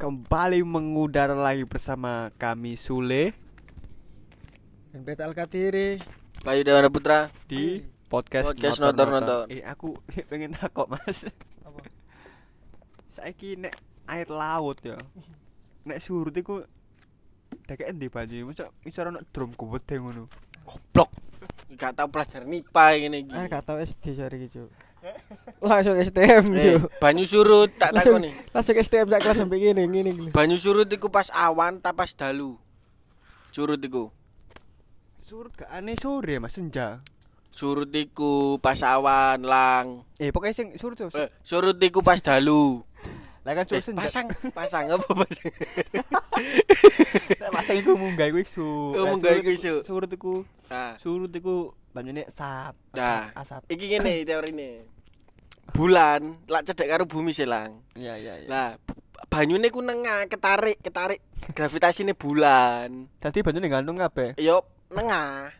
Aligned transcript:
kembali 0.00 0.64
mengudara 0.64 1.36
lagi 1.36 1.68
bersama 1.68 2.32
kami 2.40 2.72
Sule 2.72 3.36
Dan 4.96 5.04
Beta 5.04 5.28
Alkatiri 5.28 6.00
Bayu 6.40 6.64
Dewana 6.64 6.88
Putra 6.88 7.28
di 7.44 7.84
podcast, 8.08 8.56
Podcast 8.56 8.80
Notor-Notor. 8.80 9.44
Notor-Notor. 9.44 9.52
Eh 9.52 9.60
aku 9.60 10.00
pengen 10.32 10.56
takok 10.56 10.88
mas. 10.88 11.28
Apa? 11.68 11.84
Saiki 13.12 13.60
nek 13.60 13.76
air 14.08 14.24
laut 14.32 14.80
ya. 14.80 14.96
Nek 15.84 16.00
surut 16.00 16.32
iku 16.32 16.64
dekek 17.68 17.92
endi 17.92 18.08
banyu? 18.08 18.48
Masa 18.48 18.72
iso 18.88 19.04
ono 19.04 19.20
drum 19.36 19.52
gede 19.52 20.00
ngono. 20.00 20.24
Goblok 20.64 21.12
Gak 21.76 21.92
tau 21.92 22.08
pelajaran 22.08 22.48
IPA 22.48 22.84
ini 23.04 23.28
iki 23.28 23.36
Ah 23.36 23.52
gak 23.52 23.68
tau 23.68 23.76
SD 23.76 24.16
sorry 24.16 24.48
gitu 24.48 24.64
Langsung 25.62 25.96
STM 25.96 26.44
Eh, 26.52 26.78
banyu 26.96 27.22
surut 27.22 27.70
tak 27.72 27.92
takoni. 27.92 28.32
langsung 28.50 28.74
STM 28.74 29.06
sak 29.06 29.20
kelas 29.20 29.38
sampai 29.38 29.58
gini 29.60 29.82
gini 29.86 30.10
gini 30.10 30.30
Banyu 30.30 30.56
surut 30.56 30.86
iku 30.86 31.06
pas 31.06 31.28
awan 31.30 31.78
ta 31.78 31.92
pas 31.92 32.10
dalu. 32.10 32.56
Surut 33.50 33.78
iku. 33.78 34.10
Surut 35.20 35.52
gak 35.52 35.68
aneh 35.68 35.94
sore 35.94 36.38
mas 36.38 36.50
senja. 36.50 36.98
Surut 37.50 37.86
iku 37.88 38.56
pas 38.56 38.78
awan 38.80 39.42
lang. 39.42 40.02
Eh 40.16 40.30
pokoknya 40.30 40.54
sing 40.54 40.68
surut 40.74 40.96
yo. 40.96 41.08
Eh, 41.12 41.30
surut 41.40 41.76
iku 41.76 42.00
pas 42.00 42.18
dalu. 42.18 42.82
Lah 43.40 43.52
kan 43.52 43.64
Eh, 43.64 43.68
surut 43.68 43.84
senja. 43.86 44.00
pasang, 44.00 44.26
pasang 44.50 44.84
apa 44.88 45.08
pasang? 45.08 45.52
Pasang 47.50 47.76
iku 47.76 47.92
munggah 47.94 48.26
iku 48.26 48.38
isu. 48.40 48.70
Oh, 48.94 49.04
munggah 49.08 49.30
surut 49.30 49.42
iku 49.42 49.50
isu. 49.52 49.74
Surut 49.82 50.10
iku 50.10 50.34
Nah, 50.66 50.94
surut 50.96 51.30
iku 51.30 51.56
banyune 51.90 52.22
sat. 52.28 52.74
Nah. 52.94 53.28
asat. 53.34 53.66
iki 53.68 53.90
ngene 53.90 54.22
teorine. 54.22 54.86
Bulan 55.70 56.20
lak 56.50 56.66
cedek 56.68 56.88
karo 56.90 57.04
bumi 57.06 57.32
silang. 57.32 57.80
Iya 57.96 58.14
iya 58.20 58.34
iya. 58.44 58.48
Lah, 58.50 58.68
banyune 59.30 59.70
ku 59.70 59.80
nengah 59.80 60.26
ketarik, 60.26 60.82
ketarik 60.82 61.22
gravitasine 61.54 62.12
bulan. 62.12 63.08
Dadi 63.22 63.40
banyune 63.40 63.66
gantung 63.70 63.98
kabeh. 63.98 64.36
Yo 64.36 64.66
nengah. 64.92 65.54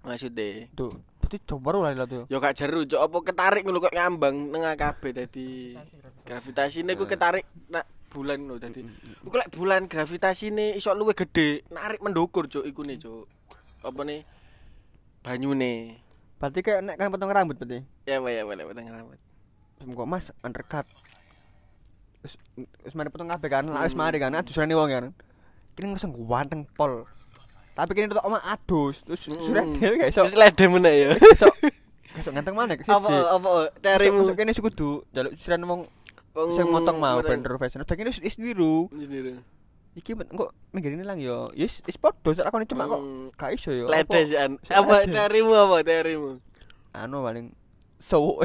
Maksudnya 0.00 0.64
Tuh, 0.72 0.88
berarti 1.20 1.36
coba 1.44 1.76
lah 1.76 1.92
lah 1.92 2.08
tuh. 2.08 2.24
Yo 2.32 2.40
gak 2.40 2.56
jeru, 2.56 2.88
cok 2.88 3.02
apa 3.04 3.18
ketarik 3.20 3.62
ngono 3.68 3.84
kok 3.84 3.92
ngambang 3.92 4.48
nengah 4.48 4.74
kabeh 4.80 5.12
dadi 5.12 5.76
gravitasine 6.24 6.96
ku 6.96 7.04
ketarik 7.04 7.44
nak 7.68 7.84
bulan 8.08 8.40
lho 8.48 8.56
dadi. 8.56 8.80
Iku 9.20 9.36
lek 9.36 9.52
bulan 9.52 9.84
gravitasine 9.92 10.72
iso 10.72 10.96
luwih 10.96 11.12
gedhe, 11.12 11.68
narik 11.68 12.00
mendukur 12.00 12.48
cok 12.48 12.64
iku 12.64 12.80
ne 12.88 12.96
cok. 12.96 13.24
Apa 13.84 14.00
nih? 14.08 14.24
Banyune. 15.20 16.00
Berarti 16.40 16.58
kayak 16.64 16.80
nek 16.80 16.96
kan 16.96 17.12
potong 17.12 17.28
rambut 17.28 17.60
berarti. 17.60 17.84
Ya 18.08 18.16
wae 18.18 18.40
ya 18.40 18.48
wae 18.48 18.56
potong 18.56 18.88
rambut. 18.88 19.20
Kok 19.84 20.08
Mas 20.08 20.32
undercut. 20.40 20.88
Wis 22.24 22.40
wis 22.80 22.94
mari 22.96 23.12
potong 23.12 23.28
kabeh 23.28 23.48
kan. 23.52 23.68
Lah 23.68 23.84
wis 23.84 23.92
mari 23.92 24.16
kan 24.16 24.32
adusane 24.32 24.72
wong 24.72 24.88
kan. 24.88 25.04
Kini 25.76 25.92
ngeseng 25.92 26.16
ganteng 26.16 26.64
pol. 26.72 27.04
Tapi 27.76 27.92
kini 27.92 28.10
tok 28.10 28.24
omah 28.26 28.42
adus, 28.50 29.00
terus 29.06 29.24
Mm. 29.30 29.40
sudah 29.40 29.64
dhewe 29.78 29.94
gak 30.00 30.10
iso. 30.12 30.20
Terus 30.26 30.36
lede 30.36 30.64
meneh 30.68 30.94
ya. 30.96 31.08
Iso. 31.16 31.48
Iso 32.20 32.28
ganteng 32.34 32.58
mana 32.58 32.74
ke 32.74 32.82
Apa 32.84 33.38
apa 33.38 33.48
teorimu? 33.78 34.26
Masuk 34.26 34.36
kene 34.36 34.50
kudu 34.52 34.90
jaluk 35.14 35.32
suran 35.38 35.62
wong 35.62 35.80
sing 36.58 36.66
motong 36.66 36.98
mau 36.98 37.22
ben 37.22 37.40
profesional. 37.40 37.84
Tak 37.84 38.00
kene 38.00 38.10
wis 38.10 38.36
niru. 38.40 38.88
Iki 39.92 40.14
men- 40.14 40.30
kok 40.30 40.50
minggir 40.70 40.92
ini 40.92 41.02
lang 41.02 41.18
yo. 41.18 41.50
Yes, 41.52 41.82
is 41.84 41.94
podo 41.94 42.30
sak 42.30 42.46
lakone 42.46 42.62
cuma 42.64 42.86
kok 42.86 42.98
Hmm. 42.98 43.26
gak 43.34 43.50
iso 43.52 43.70
yo. 43.70 43.86
Lede 43.86 44.06
Apa- 44.06 44.22
sih 44.24 44.36
an. 44.36 44.52
Apa 44.64 44.94
lede. 45.00 45.12
teorimu 45.12 45.52
apa 45.52 45.76
teorimu? 45.80 46.30
anu 46.92 47.22
paling 47.22 47.46
so 47.96 48.38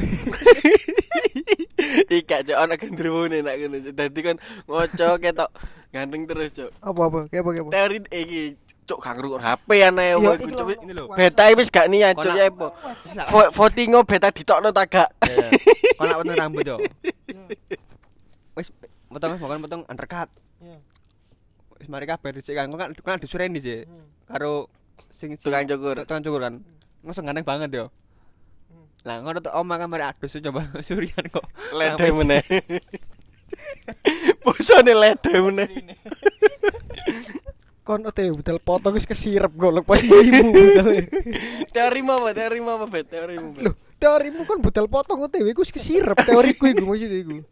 Ika 2.07 2.41
cok 2.41 2.57
ana 2.59 2.75
gendrone 2.75 3.37
nak 3.39 3.55
ngono. 3.55 3.77
Dadi 3.87 4.19
kan 4.21 4.37
ngoco 4.65 5.07
ketok 5.15 5.49
ganteng 5.89 6.25
terus 6.25 6.51
cok. 6.55 6.71
Apa 6.79 7.01
apa 7.03 7.19
kayak 7.27 7.41
apa 7.41 7.71
Teori 7.71 7.97
iki 8.07 8.41
cok 8.85 8.99
gak 8.99 9.13
ngrungok 9.15 9.41
HP 9.41 9.69
aneh 9.83 10.07
Yo, 10.11 10.17
wae 10.23 10.35
iki 10.35 10.51
cok. 10.51 10.65
lho. 10.67 10.75
ini 10.79 10.93
lho. 10.93 11.05
Beta 11.11 11.45
wis 11.51 11.69
gak 11.69 11.87
niat 11.87 12.13
cok 12.15 12.33
ya 12.33 12.45
apa. 12.47 12.67
Vo- 13.27 13.51
Votingo 13.51 14.01
beta 14.01 14.29
ditokno 14.29 14.69
ta 14.69 14.85
gak? 14.85 15.09
Ya. 15.23 15.47
Kok 15.95 16.03
nak 16.03 16.17
potong 16.19 16.37
rambut 16.37 16.65
yo. 16.65 16.77
Wis 18.55 18.67
potong 19.07 19.35
bukan 19.35 19.59
potong 19.61 19.83
undercut. 19.85 20.29
Wis 21.85 21.93
mari 21.93 22.09
kabeh 22.09 22.33
dhisik 22.33 22.57
kan. 22.57 22.65
Kok 22.73 22.81
kan 22.81 22.89
kan 22.97 23.21
disureni 23.21 23.61
sih. 23.61 23.85
Karo 24.25 24.73
sing 25.13 25.37
Tukang 25.37 25.69
cukur. 25.69 26.01
Tukang 26.01 26.25
cukur 26.25 26.41
kan. 26.41 26.57
Ngeseng 27.05 27.29
ganteng 27.29 27.45
banget 27.45 27.69
yo. 27.77 27.85
Lah 29.05 29.21
ngono 29.21 29.37
tuh 29.37 29.53
omah 29.53 29.77
kan 29.77 29.85
mari 29.85 30.01
adus 30.01 30.33
coba 30.41 30.65
surian 30.81 31.25
kok. 31.29 31.45
Lede 31.77 32.09
meneh. 32.09 32.41
Bosone 34.41 34.97
lede 34.97 35.33
meneh. 35.45 35.69
Kon 37.85 38.01
ote 38.01 38.25
budal 38.33 38.57
potong 38.57 38.97
wis 38.97 39.05
kesirep 39.05 39.53
golek 39.53 39.85
posisimu. 39.85 40.57
Teorimu 41.77 42.17
apa? 42.17 42.33
Teorimu 42.33 42.69
apa, 42.81 42.85
Bet? 42.89 43.13
Teorimu. 43.13 43.53
Bet? 43.53 43.61
Loh, 43.61 43.77
teorimu 44.01 44.41
kan 44.49 44.57
budal 44.57 44.89
potong 44.89 45.21
ku 45.21 45.29
wis 45.61 45.69
kesirep 45.69 46.17
teoriku 46.25 46.65
iku 46.65 46.81
maksud 46.89 47.13
iku. 47.13 47.45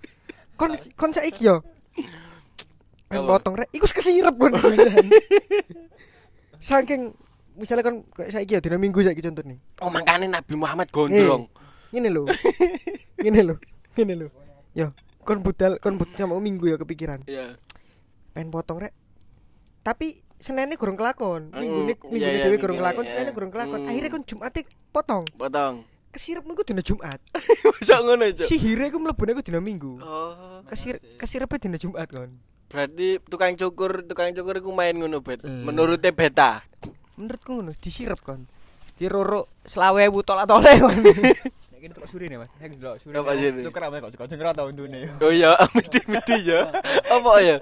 Kon 0.58 0.74
kon 0.98 1.14
saiki 1.14 1.54
yo. 1.54 1.62
Kan 3.14 3.30
Apa? 3.30 3.38
potong 3.38 3.56
rek 3.62 3.70
iku 3.70 3.86
kesirep 3.86 4.34
kon. 4.34 4.58
Saking 6.68 7.14
misalnya 7.54 7.86
kan 7.86 7.96
kayak 8.18 8.34
saiki 8.34 8.58
ya 8.58 8.60
dina 8.64 8.82
Minggu 8.82 9.06
saiki 9.06 9.22
contoh 9.22 9.46
nih. 9.46 9.62
Oh, 9.86 9.94
makane 9.94 10.26
Nabi 10.26 10.58
Muhammad 10.58 10.90
gondrong. 10.90 11.46
Ngene 11.94 12.10
lho. 12.10 12.26
Ngene 13.22 13.42
lho. 13.46 13.56
Ngene 13.94 14.14
lho. 14.18 14.28
Yo, 14.74 14.90
kon 15.22 15.46
budal 15.46 15.78
kon 15.78 16.02
budal 16.02 16.18
sama 16.18 16.42
Minggu 16.42 16.74
ya 16.74 16.82
kepikiran. 16.82 17.22
Iya. 17.30 17.54
Pengen 18.34 18.50
potong 18.50 18.82
rek. 18.82 18.98
Tapi 19.86 20.18
Seninnya 20.44 20.76
kurang 20.76 21.00
kelakon. 21.00 21.56
Minggu 21.56 21.88
ini 21.88 21.94
Mm, 21.96 22.04
minggu 22.04 22.20
iya, 22.20 22.28
ini 22.28 22.30
iya, 22.36 22.44
dhewe 22.44 22.52
minggu 22.52 22.64
kurang 22.68 22.76
ini, 22.76 22.84
kelakon, 22.84 23.04
iya. 23.08 23.12
Seninnya 23.16 23.32
kurang 23.32 23.52
kelakon. 23.56 23.80
Mm. 23.80 23.88
Akhirnya 23.88 24.10
kon 24.12 24.24
Jumat 24.28 24.52
potong. 24.92 25.24
Potong. 25.40 25.76
Kesirep 26.12 26.44
niku 26.44 26.62
dina 26.68 26.84
Jumat. 26.84 27.20
Masa 27.72 27.96
ngono, 28.04 28.24
Cok? 28.28 28.48
Sihire 28.52 28.86
ku 28.92 29.00
mlebune 29.00 29.32
ku 29.40 29.42
dina 29.42 29.64
Minggu. 29.64 30.04
Oh. 30.04 30.60
Kesir 30.68 31.00
kesirepe 31.16 31.56
dina 31.64 31.80
Jumat 31.80 32.12
kon. 32.12 32.36
Berarti 32.74 33.22
tukang 33.30 33.54
cukur, 33.54 34.02
tukang 34.10 34.34
cukur 34.34 34.58
iku 34.58 34.74
main 34.74 34.98
ngono, 34.98 35.22
Bet. 35.22 35.46
Hmm. 35.46 35.62
Menurutnya 35.62 36.10
beta. 36.10 36.66
Menurutku 37.14 37.62
ngono, 37.62 37.70
disirep 37.78 38.18
kon. 38.26 38.50
Diroro 38.98 39.46
selawe 39.70 40.02
tolak 40.26 40.50
tole 40.50 40.74
kon. 40.82 40.98
Nek 41.06 41.78
kene 41.78 41.94
tukang 41.94 42.10
suri 42.10 42.26
nih 42.34 42.42
Mas. 42.42 42.50
Nek 42.58 42.74
delok 42.74 42.98
suri. 42.98 43.14
Apa 43.14 43.32
suri? 43.38 43.62
Tuker 43.62 43.84
apa 43.86 43.96
kok 44.02 44.10
kok 44.18 44.26
denger 44.26 44.58
tau 44.58 44.74
untune. 44.74 45.02
Oh 45.22 45.30
iya, 45.30 45.54
mesti 45.78 46.00
mesti 46.10 46.36
ya. 46.50 46.74
Apa 47.14 47.32
ya? 47.46 47.58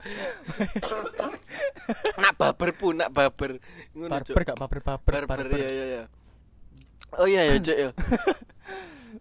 nak 2.24 2.34
baber 2.40 2.70
pun, 2.72 2.96
nak 3.04 3.12
baber. 3.12 3.60
Ngono, 3.92 4.16
Cok. 4.24 4.32
Barber 4.32 4.44
gak 4.48 4.58
barber-barber. 4.64 5.22
Barber 5.28 5.60
iya 5.60 5.70
iya 5.76 5.86
iya. 5.92 6.04
Oh 7.20 7.28
iya 7.28 7.52
ya, 7.52 7.60
Cok 7.60 7.78
ya. 7.84 7.90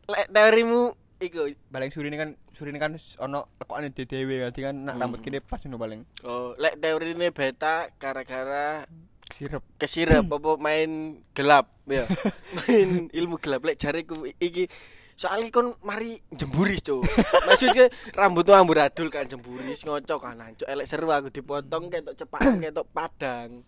Lek 0.07 0.27
teorimu 0.31 0.95
iku 1.21 1.51
Paling 1.69 1.91
suri 1.91 2.09
ini 2.09 2.19
kan 2.19 2.31
ini 2.67 2.77
kan 2.77 2.93
ono 3.19 3.49
lekokane 3.57 3.89
dhewe 3.89 4.35
kan 4.43 4.53
kan 4.53 4.77
nak 4.77 4.95
Hmm. 4.95 5.03
rambut 5.03 5.21
kene 5.21 5.39
pas 5.39 5.61
ngono 5.61 5.77
paling 5.77 6.01
Oh, 6.23 6.53
lek 6.55 6.77
teorine 6.77 7.31
beta 7.31 7.89
gara-gara 7.97 8.85
sirep. 9.31 9.63
kesirep 9.79 10.27
apa 10.31 10.51
main 10.57 10.91
gelap 11.33 11.71
ya. 11.87 12.05
main 12.59 13.09
ilmu 13.09 13.39
gelap 13.39 13.63
lek 13.63 13.79
jariku 13.79 14.27
iki 14.37 14.67
soalnya 15.15 15.49
kon 15.49 15.77
mari 15.81 16.17
jemburis 16.33 16.81
cuk 16.81 17.05
maksudnya 17.47 17.87
rambutmu 18.11 18.57
amburadul 18.57 19.09
kan 19.09 19.25
jemburis 19.25 19.85
ngocok 19.85 20.19
kan 20.19 20.41
cuk 20.55 20.65
elek 20.65 20.89
seru 20.89 21.09
aku 21.09 21.29
dipotong 21.29 21.89
ketok 21.89 22.17
cepak 22.17 22.41
ketok 22.65 22.89
padang 22.89 23.61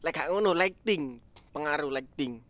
lek 0.00 0.12
gak 0.12 0.28
ngono 0.28 0.52
lighting 0.52 1.20
pengaruh 1.52 1.92
lighting 1.92 2.40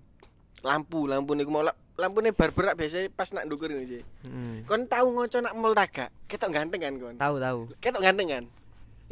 lampu 0.62 1.04
lampu 1.04 1.34
niku 1.34 1.50
mau 1.50 1.66
lampu 1.92 2.25
barberak 2.32 2.75
biasanya 2.75 3.12
pas 3.12 3.28
nak 3.30 3.44
ndukur 3.44 3.69
ini 3.69 3.84
sih 3.84 4.03
Hmm. 4.25 4.64
kon 4.64 4.88
tahu 4.88 5.12
ngocok 5.12 5.41
nak 5.44 5.54
mall 5.54 5.76
taga 5.76 6.08
ketok 6.25 6.48
ganteng 6.48 6.80
kan 6.80 6.94
kon? 6.97 7.14
Tahu 7.20 7.36
tahu. 7.36 7.60
ketok 7.78 8.00
ganteng 8.00 8.28
kan? 8.32 8.44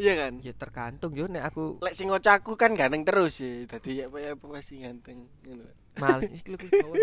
Iya 0.01 0.13
kan? 0.17 0.33
Ya 0.41 0.53
tergantung 0.57 1.13
yo 1.13 1.29
nek 1.29 1.45
aku 1.45 1.77
lek 1.85 1.93
sing 1.93 2.09
ngocok 2.09 2.33
aku 2.41 2.53
kan 2.57 2.73
ganteng 2.73 3.05
terus 3.05 3.45
sih 3.45 3.69
dadi 3.69 4.01
apa 4.01 4.17
ya 4.17 4.33
apa 4.33 4.45
pasti 4.49 4.81
ganteng 4.81 5.29
ngono. 5.45 5.69
Males 6.01 6.31
iki 6.41 6.49
lho 6.49 6.57
kawan. 6.57 6.99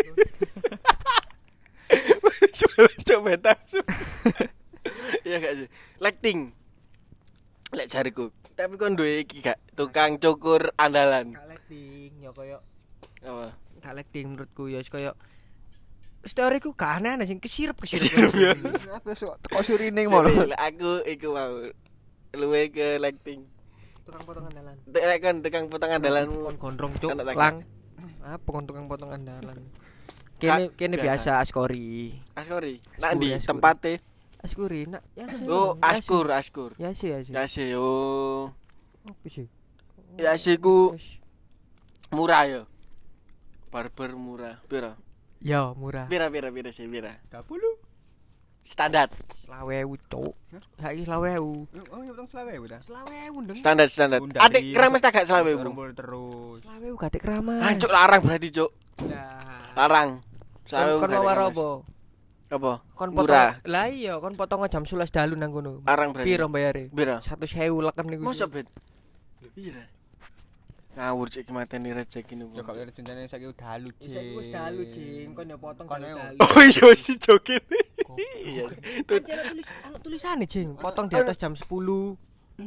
coba 3.08 3.32
tahu 3.38 3.78
iya 5.24 5.36
gak 5.40 5.54
sih 5.56 5.68
lighting 6.02 6.38
lek 7.70 7.86
jariku. 7.86 8.32
Tapi 8.58 8.74
kon 8.74 8.98
duwe 8.98 9.22
iki 9.22 9.44
gak? 9.44 9.60
Tukang 9.78 10.18
cukur 10.18 10.74
andalan. 10.74 11.38
Collecting 11.38 12.10
yo 12.18 12.34
koyo 12.34 12.58
apa? 13.22 13.54
collecting 13.78 14.34
menurutku 14.34 14.66
ya 14.66 14.82
koyo 14.82 15.14
Storyku 16.28 16.70
gak 16.72 17.00
aneh-aneh 17.00 17.24
sing 17.24 17.40
kesirep 17.40 17.74
Kesirep, 17.74 18.32
ya. 18.36 18.52
Apa 18.92 19.12
sok 19.12 19.40
teko 19.40 19.64
mau 20.06 20.22
aku 20.54 20.90
iku 21.04 21.28
mau 21.32 21.52
luwe 22.30 22.68
ke 22.68 23.00
lighting 23.00 23.48
Tukang 24.04 24.24
potongan 24.24 24.52
dalan. 24.54 24.76
lek 24.86 25.20
kan 25.20 25.34
tukang 25.40 25.64
potong 25.68 25.90
andalan 25.90 26.24
Kon 26.28 26.56
gondrong 26.56 26.92
cuk. 26.94 27.12
Tak- 27.12 27.34
Lang. 27.34 27.56
Apa 28.22 28.46
kon 28.46 28.64
tukang 28.64 28.86
potongan 28.86 29.20
dalan? 29.20 29.60
Kene 30.38 30.70
kene 30.72 30.96
biasa. 30.96 31.40
askori. 31.40 32.14
Asuri, 32.32 32.78
nak 32.96 33.16
asuri. 33.16 33.36
tempate 33.42 33.92
Askuri 34.38 34.86
nak 34.86 35.02
ya. 35.12 35.26
Oh, 35.50 35.74
Ya 35.74 35.92
askur, 35.92 36.30
askur. 36.30 36.70
Ya 36.78 36.94
sih 36.94 37.10
ya 37.10 37.18
sih. 37.20 37.32
Ya 37.32 37.44
sih, 37.44 37.74
oh. 37.74 38.54
Apa 39.02 39.26
sih? 39.26 39.50
Ya 40.14 40.32
sih 40.38 40.56
ku 40.56 40.94
murah 42.08 42.46
ya. 42.46 42.62
Barber 43.68 44.14
murah. 44.14 44.62
Pira? 44.64 44.94
Ya 45.38 45.70
murah. 45.74 46.10
Pira 46.10 46.26
pira 46.28 46.50
pira 46.50 46.70
sih 46.70 46.86
pira. 46.86 47.14
30. 47.30 47.46
Standar. 48.60 49.08
Selawewu 49.46 49.96
cuk. 50.10 50.34
Saiki 50.76 51.08
selawewu. 51.08 51.64
Oh, 51.88 52.00
ya 52.04 52.12
potong 52.12 52.28
selawe 52.28 52.52
udah. 52.58 52.80
Selawewu 52.84 53.36
ndeng. 53.40 53.56
Standar 53.56 53.86
standar. 53.88 54.20
Atik 54.36 54.60
di- 54.60 54.74
keramas 54.76 55.00
tak 55.00 55.16
gak 55.16 55.24
selawe 55.24 55.48
Orang 55.56 55.72
bu. 55.72 55.78
boleh 55.78 55.94
terus. 55.96 56.58
Selawewu 56.66 56.94
gak 57.00 57.16
keramas. 57.16 57.62
Hancur 57.64 57.88
larang 57.88 58.20
berarti, 58.20 58.48
Cuk. 58.52 58.70
Nah. 59.08 59.72
Larang. 59.72 60.10
Kon 60.20 60.68
Selawe 60.68 60.92
kon 61.00 61.10
mawar 61.16 61.38
apa? 61.48 61.68
Apa? 62.48 62.72
Kon 62.92 63.10
potong. 63.16 63.52
Lah 63.64 63.86
iya, 63.88 64.12
kon 64.20 64.36
potong 64.36 64.60
jam 64.68 64.84
11 64.84 65.08
dalu 65.08 65.34
nang 65.40 65.48
kono. 65.48 65.80
Larang 65.88 66.12
berarti. 66.12 66.28
Piro 66.28 66.46
bayare? 66.52 66.84
Pira? 66.92 67.24
100.000 67.24 67.72
leken 67.72 68.04
niku. 68.04 68.22
Masa 68.26 68.44
bet? 68.52 68.68
Pira? 69.56 69.80
Ngawur 70.98 71.30
cek 71.30 71.46
mateni 71.54 71.94
rezeki 71.94 72.34
niku. 72.34 72.58
Ya 72.58 72.62
kok 72.66 72.74
jenjane 72.90 73.30
saiki 73.30 73.46
udah 73.46 73.78
lu, 73.78 73.94
Saiki 74.02 74.34
wis 74.34 74.50
dalu, 74.50 74.82
Jing. 74.90 75.30
Kon 75.30 75.46
ya 75.46 75.54
potong 75.54 75.86
Kon 75.86 76.02
dalu. 76.02 76.42
Oh 76.42 76.58
iya 76.58 76.90
si 76.98 77.14
jokin. 77.14 77.62
Iya. 78.18 78.66
Kan 79.06 79.22
tulis 79.22 79.66
tulisane, 80.02 80.44
Jing. 80.50 80.74
Potong 80.74 81.06
di 81.06 81.14
atas 81.14 81.38
jam 81.38 81.54
10. 81.54 82.18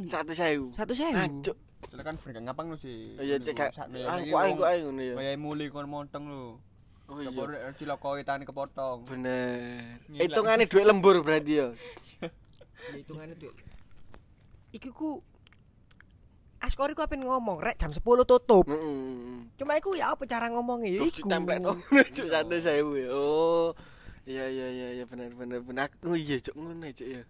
Satu 0.08 0.32
sewu. 0.32 0.72
100.000. 0.72 1.12
Hancur. 1.12 1.56
Lah 1.92 2.02
kan 2.08 2.16
ben 2.24 2.40
ngapang 2.48 2.72
lu 2.72 2.76
sih. 2.80 3.12
Oh 3.20 3.24
iya 3.26 3.36
cek. 3.36 3.76
Sakne 3.76 4.00
Ah, 4.08 4.16
iki 4.16 4.32
kok 4.32 4.40
ae 4.40 4.48
wong 4.48 4.56
kok 4.56 4.68
ae 4.72 4.78
ngono 4.80 5.02
ya. 5.04 5.14
Wayahe 5.20 5.36
muli 5.36 5.64
kon 5.68 5.84
monteng 5.84 6.24
lu. 6.24 6.56
Oh 7.12 7.20
iya. 7.20 7.28
rek 7.28 7.76
cilokoi 7.76 8.24
tani 8.24 8.48
kepotong. 8.48 9.04
Bener. 9.04 9.76
Hitungane 10.08 10.64
duit 10.64 10.88
lembur 10.88 11.20
berarti 11.20 11.52
ya. 11.60 11.68
Hitungane 12.96 13.36
tuh. 13.36 13.52
Iki 14.72 14.88
ku 14.88 15.20
Askori 16.82 16.98
ku 16.98 17.06
apen 17.06 17.22
ngomong 17.22 17.62
rek 17.62 17.78
jam 17.78 17.94
10 17.94 18.02
tutup. 18.26 18.66
Heeh. 18.66 19.46
Cuma 19.54 19.78
iku 19.78 19.94
ya 19.94 20.18
apa 20.18 20.26
cara 20.26 20.50
ngomongnya 20.50 20.90
ya 20.90 21.06
Terus 21.06 21.14
iku. 21.14 21.30
ditempel 21.30 21.62
oh 21.62 21.78
cuk 22.18 22.26
satu 22.26 22.56
sewu 22.58 22.98
ya. 22.98 23.08
Oh. 23.14 23.70
Iya 24.26 24.50
iya 24.50 24.66
iya 24.66 24.88
iya 24.98 25.04
bener 25.06 25.30
bener 25.30 25.62
bener. 25.62 25.86
Oh 26.02 26.18
iya 26.18 26.42
cuk 26.42 26.58
ngono 26.58 26.90
cuk 26.90 27.06
ya. 27.06 27.22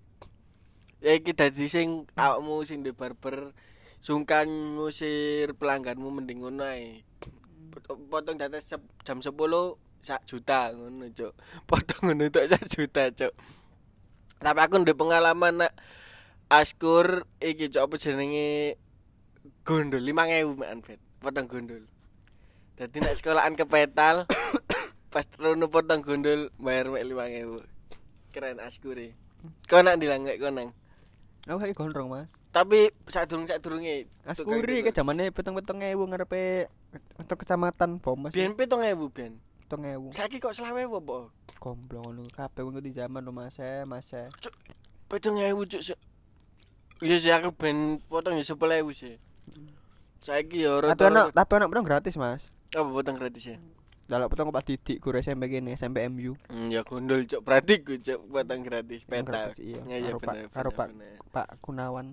Ya 1.05 1.13
iki 1.21 1.37
dadi 1.37 1.69
sing 1.69 2.09
awakmu 2.17 2.65
sing 2.65 2.81
di 2.81 2.97
barber 2.97 3.53
sungkan 4.01 4.49
ngusir 4.81 5.53
pelangganmu 5.61 6.09
mending 6.09 6.41
ngono 6.41 6.65
ae. 6.65 7.05
Pot- 7.77 8.09
Potong 8.09 8.41
data 8.41 8.57
jam 9.05 9.21
10 9.21 9.37
sak 10.01 10.25
juta 10.25 10.73
ngono 10.73 11.13
cuk. 11.13 11.37
Potong 11.69 12.01
ngono 12.09 12.25
tok 12.33 12.49
sak 12.49 12.65
juta 12.73 13.13
cuk. 13.13 13.37
Tapi 14.41 14.61
aku 14.65 14.81
ndek 14.81 14.97
pengalaman 14.97 15.61
nak 15.69 15.77
askur 16.49 17.29
iki 17.37 17.69
cuk 17.69 17.85
apa 17.85 18.01
jenenge 18.01 18.81
gondol 19.63 20.03
5000 20.03 20.59
mek 20.59 20.71
anfet. 20.71 21.01
Potong 21.23 21.47
gondol. 21.47 21.83
Dadi 22.75 22.99
nek 22.99 23.15
sekolahan 23.15 23.55
ke 23.55 23.65
petal 23.67 24.27
pas 25.13 25.27
rono 25.39 25.71
potong 25.71 26.03
gondol 26.03 26.51
bayar 26.59 26.91
mek 26.91 27.07
5000. 27.07 27.63
Keren 28.35 28.59
askure. 28.59 29.15
Kau 29.67 29.83
nak 29.83 29.99
dilangek 29.99 30.39
kau 30.39 30.51
nang. 30.51 30.71
Aku 31.51 31.59
saiki 31.59 31.75
gondrong, 31.75 32.07
Mas. 32.07 32.31
Tapi 32.55 32.93
sak 33.09 33.27
durung 33.33 33.49
sak 33.49 33.65
durunge 33.65 34.07
Askuri 34.29 34.85
ke 34.85 34.93
zamane 34.93 35.33
peteng-peteng 35.33 35.81
ewu 35.89 36.05
ngarepe 36.05 36.69
kantor 37.17 37.37
kecamatan 37.41 37.91
Bomas. 37.99 38.31
Biyen 38.31 38.55
7000 38.55 39.09
biyen. 39.11 39.41
peteng 39.65 39.83
ewu. 39.89 40.13
Saiki 40.13 40.37
kok 40.39 40.53
selawe 40.53 40.85
apa? 40.85 41.33
Gomblo 41.57 41.99
ngono 42.05 42.29
kabeh 42.29 42.61
wong 42.61 42.85
di 42.85 42.93
zaman 42.93 43.25
lo 43.25 43.33
Mas, 43.33 43.57
eh, 43.57 43.89
Mas. 43.89 44.05
eh. 44.13 44.29
7000 45.09 45.65
cuk. 45.65 45.99
Iya 47.03 47.17
sih 47.19 47.33
aku 47.33 47.51
ben 47.57 47.99
potong 48.07 48.37
ya 48.37 48.45
10000 48.45 48.93
sih. 48.95 49.17
Saiki 50.23 50.63
ya 50.63 50.79
Tapi 50.79 51.03
anak 51.11 51.35
tapi 51.35 51.53
anak 51.59 51.69
potong 51.69 51.87
gratis, 51.87 52.15
Mas. 52.15 52.43
apa 52.73 52.89
potong 52.89 53.19
gratis 53.19 53.45
ya? 53.45 53.59
Dalam 54.07 54.29
potong 54.29 54.53
Pak 54.53 54.65
Didik 54.67 54.99
guru 55.01 55.19
SMP 55.19 55.49
gini, 55.49 55.73
SMP 55.73 56.05
MU. 56.07 56.37
Hmm, 56.47 56.69
ya 56.69 56.85
gondol 56.85 57.25
cuk. 57.25 57.41
Berarti 57.43 57.81
ku 57.81 57.97
cuk 57.97 58.21
potong 58.29 58.61
gratis 58.61 59.03
gratis, 59.03 59.57
iya. 59.59 59.81
Ya 59.89 59.97
iya 59.99 60.11
Karo 60.13 60.19
Pak- 60.21 60.35
bener. 60.37 60.47
karo 60.53 60.71
bener, 60.71 61.17
Pak. 61.19 61.33
Pak 61.33 61.47
Kunawan. 61.59 62.07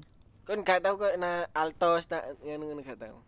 Kon 0.48 0.66
gak 0.66 0.82
tau 0.82 0.98
kok 0.98 1.14
na 1.22 1.46
altos 1.54 2.10
nak 2.10 2.26
ngono-ngono 2.42 2.82
gak 2.82 2.98
tau. 2.98 3.22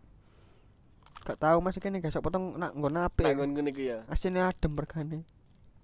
Gak 1.21 1.37
tahu 1.37 1.57
Mas 1.61 1.77
kene 1.77 2.01
gak 2.01 2.17
potong 2.17 2.57
nak 2.57 2.73
nggon 2.73 2.97
apik. 2.97 3.25
Tak 3.27 3.37
ngono 3.37 3.69
iku 3.69 3.81
ya. 3.85 3.97
Asine 4.09 4.41
adem 4.41 4.73
regane. 4.73 5.21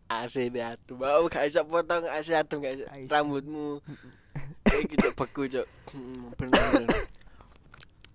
Di 0.08 0.62
adem. 0.64 0.96
Mau 0.98 1.30
gak 1.30 1.46
iso 1.46 1.62
potong 1.68 2.08
AC 2.10 2.34
adem 2.34 2.58
gak. 2.64 2.88
Rambutmu. 3.06 3.84
Iki 4.66 4.96
cuk 4.98 5.14
beku 5.14 5.46
cuk. 5.46 5.68
Hmm, 5.94 6.34
Bener. 6.34 6.88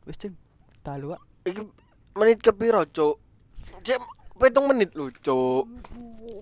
Wis 0.06 0.16
cing. 0.18 0.34
Dalu, 0.82 1.14
Pak. 1.14 1.20
Iki 1.46 1.62
menit 2.18 2.38
kepiro 2.42 2.82
cuk? 2.86 3.16
Cek 3.86 3.98
pitung 4.38 4.66
menit 4.66 4.90
lho 4.98 5.10
cuk. 5.22 5.64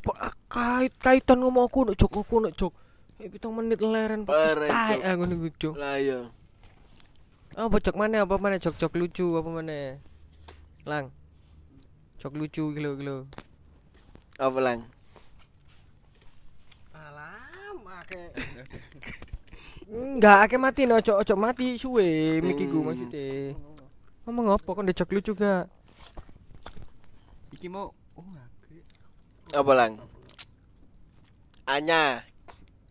Pak 0.00 0.32
kait 0.48 0.92
kaitan 0.96 1.44
ngomong 1.44 1.68
aku 1.68 1.84
nek 1.84 1.96
jok 2.00 2.24
aku 2.24 2.40
nek 2.40 2.56
jok. 2.56 2.72
Pitung 3.20 3.52
menit 3.52 3.76
leren 3.84 4.24
Parah, 4.24 4.56
Tai 4.56 4.96
Cuk. 4.96 5.00
ah 5.04 5.12
ngono 5.12 5.34
iku 5.36 5.48
jok. 5.60 5.74
Lah 5.76 5.96
iya. 6.00 6.20
Apa 7.52 7.76
jok 7.76 7.96
mana 8.00 8.24
apa 8.24 8.40
mana 8.40 8.56
jok 8.56 8.80
jok 8.80 8.96
lucu 8.96 9.36
apa 9.36 9.48
mana? 9.52 10.00
Lang. 10.88 11.12
Jok 12.24 12.32
lucu 12.40 12.72
gitu 12.72 12.90
gitu. 12.96 13.16
Apa 14.40 14.58
lang? 14.64 14.88
Enggak, 19.90 20.46
ake 20.46 20.54
mati 20.54 20.86
no, 20.86 21.02
ojo 21.02 21.18
ojo 21.18 21.34
mati 21.34 21.74
suwe 21.74 22.38
mikiku 22.38 22.78
Hmm. 22.78 22.86
maksudnya. 22.86 23.58
Ngomong 24.22 24.46
apa 24.54 24.70
kon 24.70 24.86
dejok 24.86 25.10
lucu 25.18 25.32
gak? 25.34 25.66
Iki 27.58 27.66
mau 27.66 27.90
oh 27.90 28.26
agak. 28.38 28.86
Apa 29.50 29.72
lang? 29.74 29.92
Anya, 31.66 32.22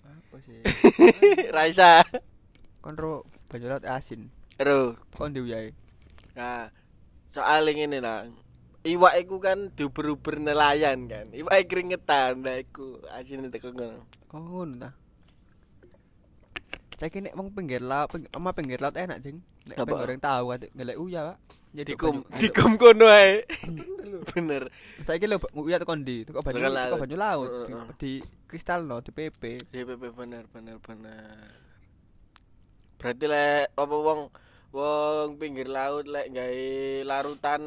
Apa 0.04 0.36
sih? 0.44 0.60
Raisa, 1.56 2.04
Kon 2.84 2.96
ro 3.00 3.24
laut 3.52 3.86
asin. 3.88 4.28
Ro. 4.60 5.00
Kon 5.16 5.32
diuyahi. 5.32 5.72
Nah, 6.36 6.68
soal 7.32 7.64
ngene 7.72 8.04
lang. 8.04 8.36
Iwak 8.84 9.20
iku 9.20 9.40
kan 9.44 9.72
diuber-uber 9.76 10.40
nelayan 10.40 11.08
kan. 11.08 11.28
Iwak 11.36 11.68
keringetan 11.68 12.44
nah 12.44 12.60
iku 12.60 13.00
asine 13.16 13.52
teko 13.52 13.72
ngono. 13.72 14.04
Oh, 14.32 14.64
ta. 14.80 14.96
Saiki 17.00 17.24
nek 17.24 17.32
wong 17.32 17.56
pinggir 17.56 17.80
laut, 17.80 18.12
ping, 18.12 18.28
ama 18.36 18.52
pinggir 18.52 18.84
laut 18.84 18.92
enak, 19.00 19.24
Jing. 19.24 19.40
Nek 19.72 19.80
Apa? 19.80 20.04
goreng 20.04 20.20
tahu 20.20 20.52
ati 20.52 20.68
ngelek 20.76 21.00
uya, 21.00 21.32
Pak. 21.32 21.38
Jadi 21.70 21.94
Dikum, 21.94 22.26
dikum 22.42 22.72
kono 22.82 23.08
ae. 23.08 23.46
Bener. 24.34 24.68
Saiki 25.08 25.30
lho 25.30 25.40
uya 25.54 25.80
teko 25.80 25.96
ndi? 25.96 26.28
Teko 26.28 26.44
banyu, 26.44 26.60
Tekan 26.60 26.76
teko 26.76 26.98
banyu 27.00 27.16
laut. 27.16 27.50
Di, 27.96 28.20
di 28.20 28.26
kristal 28.50 28.84
no, 28.84 29.00
di 29.00 29.14
PP. 29.14 29.72
DPP 29.72 30.04
bener 30.12 30.44
bener 30.50 30.76
bener. 30.82 31.30
Berarti 33.00 33.26
lek 33.30 33.72
apa 33.78 33.96
wong 33.96 34.22
wong 34.76 35.28
pinggir 35.38 35.70
laut 35.72 36.04
lek 36.04 36.34
gawe 36.36 36.68
larutan 37.06 37.62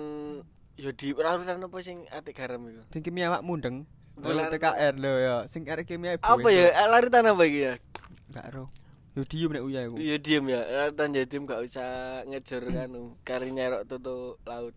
ya 0.77 0.91
di 0.93 1.15
larutan 1.15 1.63
apa 1.63 1.77
sing 1.81 2.05
atik 2.11 2.37
garam 2.37 2.69
iku? 2.69 2.83
Sing 2.91 3.01
kimia 3.07 3.31
awak 3.31 3.47
mundeng. 3.47 3.87
Dolar 4.19 4.51
TKR 4.51 4.99
lho 4.99 5.15
ya. 5.15 5.37
Sing 5.47 5.63
kimia 5.63 6.19
Apa 6.21 6.49
ya 6.51 6.75
larutan 6.91 7.33
apa 7.33 7.43
iki 7.47 7.71
ya? 7.71 7.75
Enggak 8.35 8.49
ro. 8.51 8.67
Yo 9.13 9.29
diem 9.29 9.53
nek 9.53 9.65
uya 9.69 9.81
iku. 9.85 9.97
Iya 10.01 10.17
diem 10.17 10.45
ya, 10.49 10.61
larutan 10.65 11.13
jatim 11.13 11.45
gak 11.45 11.61
usah 11.61 12.25
ngejar 12.25 12.65
kanu, 12.65 13.13
kari 13.29 13.53
nyerok 13.53 13.85
tutu 13.85 14.41
laut. 14.49 14.73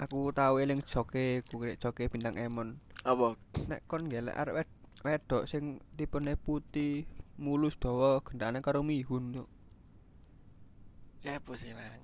Aku 0.00 0.32
tahu 0.32 0.60
eling 0.64 0.80
joke, 0.84 1.44
ku 1.48 1.60
joke 1.76 2.08
bintang 2.08 2.40
Emon. 2.40 2.80
Apa? 3.04 3.36
Nek 3.68 3.84
kon 3.84 4.08
gelek 4.08 4.32
arek 4.32 4.54
wed- 4.64 4.76
wedok 5.04 5.44
sing 5.44 5.84
tipene 5.96 6.40
putih, 6.40 7.04
mulus 7.36 7.76
dawa, 7.76 8.24
gendane 8.24 8.64
karo 8.64 8.80
mihun. 8.80 9.36
Cuk. 9.36 9.48
Ya 11.20 11.36
apa 11.36 11.52
sih 11.60 11.76
lang? 11.76 12.00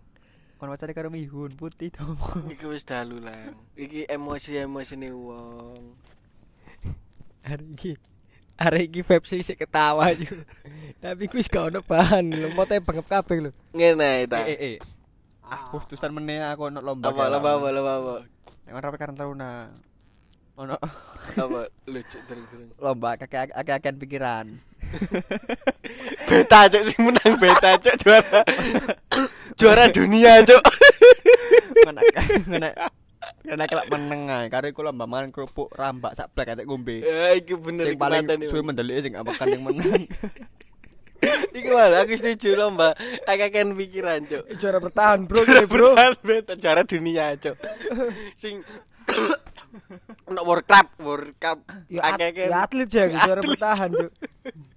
Kon 0.61 0.69
pacare 0.69 0.93
karo 0.93 1.09
mihun 1.09 1.57
putih 1.57 1.89
dawa. 1.89 2.37
Iki 2.53 2.69
wis 2.69 2.85
dalu 2.85 3.17
lang. 3.17 3.57
Iki 3.81 4.13
emosi-emosi 4.13 4.95
nih 5.01 5.13
wong. 5.17 5.97
Arek 7.49 7.65
iki 7.81 7.93
arek 8.63 8.89
iki 8.89 9.01
vape 9.03 9.27
sing 9.27 9.43
sik 9.43 9.59
ketawa 9.59 10.15
yo. 10.15 10.31
Tapi 11.03 11.27
ku 11.27 11.37
wis 11.37 11.51
gak 11.51 11.75
ono 11.75 11.83
bahan 11.83 12.31
lho, 12.31 12.49
mote 12.55 12.79
bengep 12.79 13.07
kabeh 13.11 13.39
lho. 13.45 13.51
Ngene 13.75 14.31
ta. 14.31 14.47
Eh 14.47 14.55
eh 14.55 14.59
eh. 14.75 14.77
Aku 15.43 15.83
putusan 15.83 16.15
meneh 16.15 16.41
aku 16.47 16.71
ono 16.71 16.79
lomba. 16.79 17.11
Apa 17.11 17.27
lomba 17.27 17.59
apa 17.59 17.67
lomba 17.69 17.93
apa? 17.99 18.15
Nek 18.65 18.73
ora 18.73 18.87
karena 18.95 19.17
taruna. 19.19 19.51
Ono 20.57 20.77
Apa 21.33 21.61
lucu 21.89 22.19
terus-terus. 22.29 22.77
lomba 22.79 23.19
kakek-kakekan 23.19 23.95
pikiran. 23.99 24.47
Beta 26.29 26.69
cuk 26.69 26.83
sing 26.87 27.01
menang 27.05 27.37
beta 27.37 27.77
cuk 27.81 27.95
juara. 28.01 28.41
juara 29.59 29.85
dunia 29.89 30.41
cuk. 30.45 30.63
Ngono 31.83 32.01
ngono 32.47 32.69
Karena 33.43 33.65
kelak 33.67 33.87
meneng 33.91 34.31
ae, 34.31 34.47
karo 34.47 34.71
iku 34.71 34.81
lomba 34.81 35.05
mangan 35.05 35.35
kerupuk 35.35 35.69
rambak 35.75 36.15
sak 36.15 36.31
blek 36.31 36.55
atek 36.55 36.67
ngombe. 36.67 37.03
Ya 37.03 37.35
iki 37.35 37.59
bener 37.59 37.91
Sing 37.91 37.99
paling 37.99 38.25
suwe 38.47 38.63
Bang. 38.63 38.67
mendelik 38.71 39.03
sing 39.03 39.15
apakan 39.19 39.47
yang 39.51 39.63
menang. 39.67 40.03
Iku 41.55 41.71
malah 41.71 42.03
aku 42.03 42.19
setuju 42.19 42.59
lomba 42.59 42.99
akakan 43.31 43.79
pikiran, 43.79 44.27
Cuk. 44.27 44.43
Juara 44.59 44.83
bertahan, 44.83 45.23
Bro, 45.31 45.47
ini, 45.47 45.71
Bro. 45.71 45.95
Bertahan, 45.95 46.13
beta 46.19 46.55
juara 46.59 46.83
dunia, 46.83 47.39
Cuk. 47.39 47.55
Sing 48.35 48.67
Ono 50.35 50.41
World 50.43 50.67
Cup, 50.67 50.87
World 50.99 51.39
Cup. 51.39 51.63
Ya, 51.87 52.03
at- 52.11 52.19
ya 52.19 52.59
atlet 52.67 52.91
ya, 52.91 53.07
juara 53.07 53.39
bertahan, 53.39 53.91
Cuk. 53.95 54.11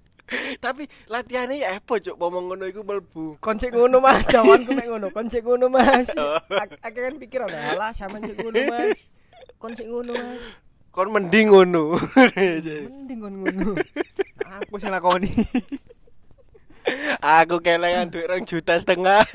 Tapi 0.58 0.90
latihannya 1.06 1.62
ya 1.62 1.70
apa, 1.78 1.94
Cuk? 1.98 2.18
Ngomong 2.18 2.50
ngono 2.50 2.66
iku 2.66 2.82
mlebu. 2.82 3.38
Konsep 3.38 3.70
ngono 3.70 4.02
Mas, 4.02 4.26
jawanku 4.26 4.74
mek 4.74 4.90
ngono. 4.90 5.08
Konsep 5.10 5.46
ngono 5.46 5.70
Mas. 5.70 6.10
Oh. 6.18 6.42
Ak- 6.50 6.82
Akeh 6.82 7.02
kan 7.04 7.16
pikiran 7.22 7.52
alah 7.54 7.94
sama 7.94 8.18
cek 8.18 8.42
ngono 8.42 8.58
Mas. 8.66 8.98
Konsep 9.62 9.86
ngono 9.86 10.18
Mas. 10.18 10.42
Kon 10.90 11.14
mending 11.14 11.54
ngono. 11.54 11.94
Mending 12.34 13.20
kon 13.22 13.36
ngono. 13.44 13.70
Aku 14.58 14.80
sing 14.80 14.90
lakoni. 14.90 15.30
Aku 17.20 17.60
kelengan 17.60 18.10
duit 18.10 18.26
rong 18.26 18.46
juta 18.46 18.78
setengah. 18.78 19.26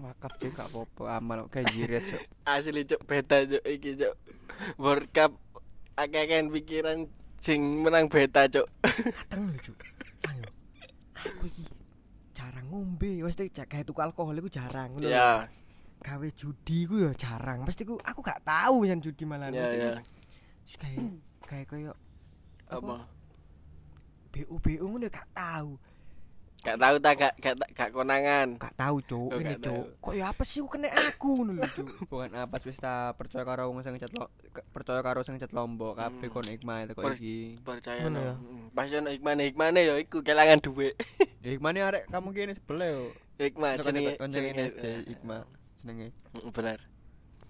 Wakaf 0.00 0.32
sih 0.40 0.50
gak 0.50 0.66
apa-apa 0.66 1.04
amal 1.14 1.38
kok 1.46 1.60
kayak 1.60 1.68
jiret 1.70 2.02
cuk. 2.02 2.22
Asli 2.42 2.82
cuk 2.82 3.00
beta 3.04 3.44
cuk 3.44 3.62
iki 3.62 3.96
cuk. 3.96 4.14
World 4.76 5.08
Cup 5.12 5.32
akakan 5.94 6.48
pikiran 6.50 7.06
sing 7.42 7.58
menang 7.82 8.06
beta 8.06 8.46
cuk. 8.46 8.66
Kadang 8.86 9.50
lho, 9.50 9.58
Cuk. 9.58 9.78
Ayo. 10.30 10.46
Aku 11.18 11.44
iki 11.50 11.66
jarang 12.32 12.66
ngombe, 12.70 13.26
mesti 13.26 13.50
gawe 13.50 13.82
tuku 13.82 13.98
alkohol 13.98 14.38
iku 14.38 14.46
jarang 14.46 14.94
lho. 14.96 15.10
Ya, 15.10 15.50
Gawe 16.02 16.26
judi 16.34 16.86
ku 16.86 17.02
ya 17.02 17.10
jarang. 17.18 17.66
Mesti 17.66 17.82
ku 17.82 17.98
aku 18.02 18.22
gak 18.22 18.42
tahu 18.46 18.86
yang 18.86 19.02
judi 19.02 19.26
malah. 19.26 19.50
ya 19.50 19.70
ya. 19.74 19.92
Terus 20.66 20.76
kayak 20.78 20.98
kayak 21.46 21.66
koyo 21.66 21.92
Apa? 22.70 23.04
BU 24.32 24.54
BU 24.58 24.84
ngono 24.86 25.06
gak 25.10 25.28
tahu. 25.34 25.76
Gak 26.62 26.78
tahu 26.78 26.96
tak 26.96 27.12
gak 27.18 27.34
gak 27.36 27.54
gak 27.72 27.90
konangan. 27.90 28.54
Gak 28.54 28.74
tahu, 28.74 29.02
Cuk. 29.02 29.28
Oh, 29.28 29.36
Ini, 29.36 29.58
Cuk. 29.58 29.98
Kok 29.98 30.14
ya 30.14 30.30
apa 30.30 30.42
sih 30.42 30.62
ku 30.62 30.70
kena 30.70 30.86
aku 30.88 31.34
ngono 31.36 31.58
lho, 31.58 31.66
Cuk. 31.66 31.86
Bukan 32.10 32.30
apa 32.32 32.54
wis 32.60 32.78
ta 32.78 33.10
percaya 33.12 33.42
karo 33.42 33.66
wong 33.66 33.82
sing 33.82 33.98
cet 33.98 34.14
lo- 34.14 34.30
percaya 34.70 35.02
karo 35.02 35.20
sing 35.20 35.36
cet 35.36 35.50
lombok 35.50 35.98
kabeh 35.98 36.22
Hmm. 36.22 36.32
kon 36.32 36.46
ikmah 36.46 36.86
itu 36.86 36.92
kok 36.92 37.02
Per- 37.02 37.18
iki. 37.18 37.58
Percaya 37.58 38.06
no. 38.06 38.14
ya? 38.16 38.34
Mm, 38.36 38.64
Pas 38.70 38.86
ono 38.88 39.10
hikmane 39.10 39.42
hikmane 39.44 39.80
ya 39.82 39.94
iku 39.96 40.22
kelangan 40.22 40.62
duit. 40.62 40.94
Ya 41.42 41.50
ikmane 41.50 41.82
arek 41.82 42.06
kamu 42.06 42.30
kene 42.30 42.54
sebelah 42.54 42.88
yo. 42.88 43.04
Hikmah 43.36 43.70
jenenge 43.76 44.12
jenenge 44.22 44.62
SD 44.70 44.84
ikmah 45.10 45.42
jenenge. 45.82 46.14
Bener. 46.48 46.78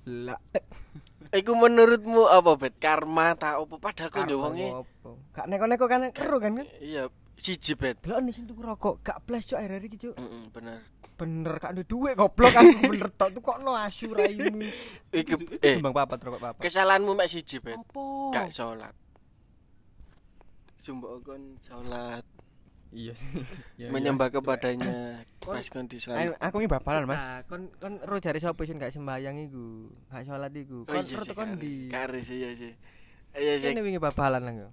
Lah 0.02 0.40
Iku 1.33 1.52
menurutmu 1.54 2.26
apa 2.26 2.57
bet 2.57 2.76
karma 2.76 3.33
ta 3.33 3.57
apa 3.57 3.76
padahal 3.76 4.09
kok 4.09 4.25
yo 4.26 4.37
wonge 4.38 4.69
Gak 5.31 5.47
neko-neko 5.47 5.85
kan 5.85 6.09
keru 6.11 6.37
kan 6.38 6.52
kan. 6.54 6.66
iya 6.76 7.09
siji 7.43 7.75
bet. 7.75 7.99
Delok 7.99 8.23
nih 8.23 8.33
sing 8.33 8.47
tuku 8.47 8.63
rokok, 8.63 9.03
gak 9.03 9.19
blas 9.21 9.43
cuk 9.43 9.59
akhir-akhir 9.59 9.85
iki 9.85 9.99
cuk. 10.01 10.15
Heeh, 10.15 10.43
bener. 10.49 10.79
Bener 11.13 11.55
gak 11.57 11.71
ada 11.73 11.83
duit 11.83 12.15
goblok 12.15 12.51
aku 12.51 12.71
bener 12.89 13.11
tok 13.13 13.31
tukokno 13.33 13.75
asu 13.75 14.11
raimu. 14.11 14.65
Iku 15.13 15.35
eh 15.59 15.77
Kembang 15.77 15.93
papat 15.93 16.19
rokok 16.21 16.41
papat. 16.41 16.61
kesalahanmu 16.61 17.13
mek 17.13 17.27
siji 17.27 17.59
bet. 17.59 17.77
Opo? 17.77 18.31
Gak 18.31 18.49
salat. 18.49 18.95
Sumpah 20.77 21.15
kon 21.23 21.43
salat 21.61 22.25
Iya. 22.93 23.17
Ya, 23.81 23.89
menyembah 23.89 24.29
iya. 24.29 24.37
kepadanya 24.37 24.93
Kon- 25.41 25.57
pas 25.57 25.65
kon 25.65 25.85
Ayo, 25.85 25.91
diselamat. 25.91 26.37
aku 26.39 26.57
iki 26.59 26.69
babalan 26.69 27.05
Mas. 27.07 27.17
Nah, 27.17 27.41
kon 27.47 27.63
kon 27.75 27.95
ro 27.99 28.17
jare 28.19 28.37
sapa 28.37 28.63
sing 28.63 28.77
gak 28.77 28.93
sembayang 28.93 29.37
iku, 29.43 29.89
gak 30.07 30.23
salat 30.23 30.53
iku. 30.53 30.85
Oh 30.85 30.93
Kon 30.93 31.01
iya 31.01 31.17
ro 31.17 31.25
sih, 31.25 31.33
karis. 31.33 31.57
di. 31.57 31.75
Karis 31.89 32.27
iya 32.29 32.51
sih. 32.53 32.73
Iya 33.33 33.55
sih. 33.59 33.69
Kene 33.69 33.81
wingi 33.81 33.97
babalan 33.97 34.43
lang 34.43 34.57
yo. 34.59 34.69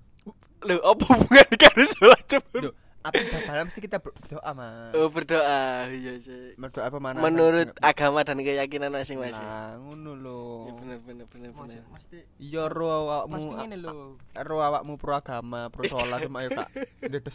Lho, 0.62 0.76
apa 0.84 1.04
hubungan 1.16 1.48
karis 1.56 1.90
salat 1.96 2.19
cepet? 2.19 2.19
Loh, 2.29 2.74
apa 3.00 3.15
babalan 3.15 3.63
mesti 3.65 3.79
kita 3.79 3.98
berdoa 3.98 4.51
Mas. 4.51 4.91
Oh, 4.93 5.07
berdoa. 5.07 5.88
Iya 5.88 6.19
sih. 6.19 6.53
Berdoa 6.55 6.86
apa 6.86 7.00
mana? 7.00 7.17
Menurut 7.17 7.71
agama 7.79 8.21
dan 8.21 8.38
keyakinan 8.38 8.91
masing-masing. 8.91 9.39
Nah, 9.41 9.79
ngono 9.79 10.13
lho. 10.13 10.41
Ya 10.67 10.74
bener 10.75 10.98
bener 11.01 11.25
bener 11.25 11.50
bener. 11.50 11.81
Mesti 11.88 12.17
Iya 12.38 12.67
ro 12.67 12.88
awakmu. 13.07 13.31
mesti 13.33 13.50
ngene 13.55 13.77
lho. 13.79 14.19
ro 14.36 14.57
awakmu 14.59 14.93
pro 14.95 15.15
agama, 15.15 15.71
pro 15.71 15.83
sholat 15.83 16.21
cuma 16.21 16.43
yo 16.43 16.51
kak 16.51 16.69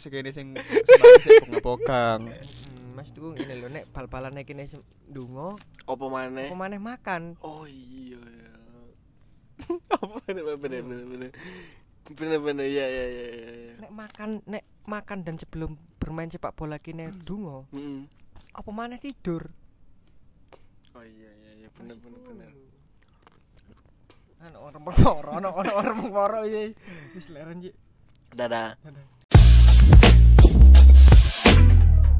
kene 0.05 0.29
sing 0.29 0.53
sembah 0.53 1.11
sing 1.19 1.33
bonga-bogang. 1.43 2.21
Hmm, 2.29 2.93
Mas 2.93 3.09
tuku 3.09 3.33
ngene 3.33 3.53
lho 3.57 3.67
nek 3.67 3.89
bal-balane 3.89 4.45
kene 4.45 4.69
sem- 4.69 4.85
ndonga, 5.09 5.57
Apa 5.83 6.05
maneh? 6.07 6.47
apa 6.47 6.55
maneh 6.55 6.77
makan. 6.77 7.35
Oh 7.41 7.65
iya 7.65 8.21
ya. 8.21 8.53
Apa 9.97 10.19
bener 10.23 10.55
bener 10.55 10.81
bener 10.85 11.29
bener. 12.05 12.37
Bener 12.37 12.39
bener 12.39 12.67
ya 12.67 12.85
ya 12.85 13.05
ya. 13.09 13.27
Nek 13.81 13.91
makan 13.91 14.29
nek 14.45 14.63
makan 14.85 15.17
dan 15.23 15.35
sebelum 15.35 15.73
bermain 15.97 16.29
sepak 16.29 16.53
bola 16.53 16.77
kene 16.77 17.09
ndonga, 17.09 17.65
Mm. 17.73 18.05
apa 18.53 18.69
maneh 18.69 19.01
tidur. 19.01 19.49
Oh 20.93 21.01
iya 21.01 21.31
iya 21.33 21.51
iya 21.59 21.69
bener 21.73 21.97
bener 21.97 22.21
bener. 22.21 22.49
Ana 24.45 24.57
orang 24.61 24.81
poro, 24.85 25.29
ana 25.33 25.49
orang 25.49 25.99
poro 26.13 26.39
iki. 26.45 26.77
Wis 27.17 27.33
leren 27.33 27.65
iki. 27.65 27.73
Dadah. 28.31 28.77
Dadah. 28.77 29.05